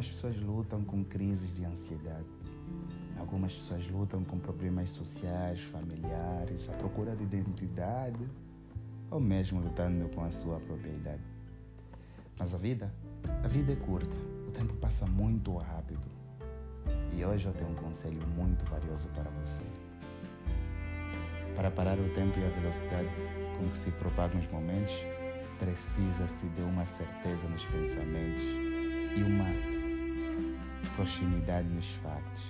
[0.00, 2.24] Algumas pessoas lutam com crises de ansiedade.
[3.18, 8.26] Algumas pessoas lutam com problemas sociais, familiares, à procura de identidade
[9.10, 11.20] ou mesmo lutando com a sua propriedade.
[12.38, 12.90] Mas a vida,
[13.44, 14.16] a vida é curta.
[14.48, 16.10] O tempo passa muito rápido.
[17.12, 19.60] E hoje eu tenho um conselho muito valioso para você.
[21.54, 23.10] Para parar o tempo e a velocidade
[23.58, 24.94] com que se propagam os momentos,
[25.58, 28.42] precisa-se de uma certeza nos pensamentos
[29.14, 29.79] e uma
[31.00, 32.42] proximidade nos factos.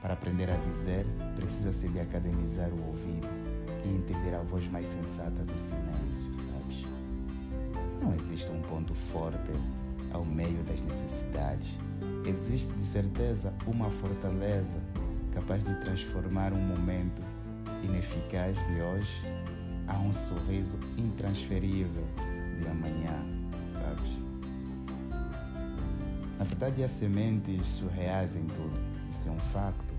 [0.00, 3.26] Para aprender a dizer, precisa-se de academizar o ouvido
[3.84, 6.86] e entender a voz mais sensata do silêncio, sabes?
[8.00, 9.50] Não existe um ponto forte
[10.12, 11.80] ao meio das necessidades.
[12.24, 14.80] Existe de certeza uma fortaleza
[15.32, 17.22] capaz de transformar um momento
[17.82, 19.20] ineficaz de hoje
[19.88, 22.06] a um sorriso intransferível
[22.60, 23.41] de amanhã,
[26.42, 28.76] Na verdade, há sementes surreais em tudo.
[29.08, 29.94] Isso é um facto.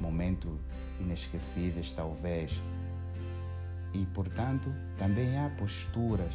[0.00, 0.58] Momentos
[0.98, 2.58] inesquecíveis, talvez.
[3.92, 6.34] E, portanto, também há posturas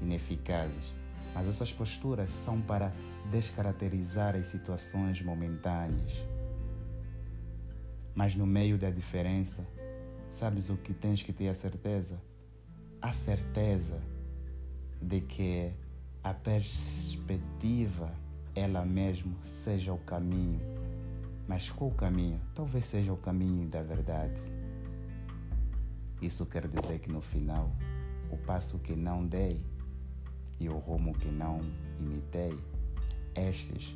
[0.00, 0.94] ineficazes.
[1.34, 2.90] Mas essas posturas são para
[3.30, 6.14] descaracterizar as situações momentâneas.
[8.14, 9.68] Mas no meio da diferença,
[10.30, 12.18] sabes o que tens que ter a certeza?
[13.02, 14.00] A certeza
[15.02, 15.70] de que
[16.24, 18.10] a perspectiva
[18.58, 20.60] ela mesma seja o caminho.
[21.46, 22.40] Mas qual o caminho?
[22.54, 24.40] Talvez seja o caminho da verdade.
[26.20, 27.70] Isso quer dizer que no final,
[28.30, 29.64] o passo que não dei
[30.58, 31.60] e o rumo que não
[32.00, 32.58] imitei,
[33.34, 33.94] estes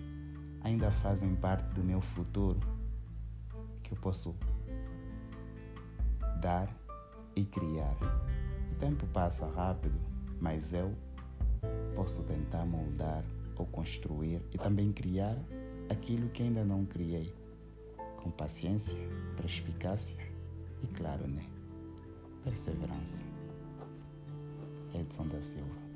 [0.62, 2.60] ainda fazem parte do meu futuro
[3.82, 4.34] que eu posso
[6.40, 6.68] dar
[7.34, 7.96] e criar.
[8.70, 9.98] O tempo passa rápido,
[10.40, 10.94] mas eu
[11.96, 13.24] posso tentar moldar
[13.62, 15.38] ou construir e também criar
[15.88, 17.32] aquilo que ainda não criei,
[18.16, 18.98] com paciência,
[19.36, 20.16] perspicácia
[20.82, 21.44] e, claro, né?
[22.42, 23.22] Perseverança.
[24.94, 25.91] Edson da Silva.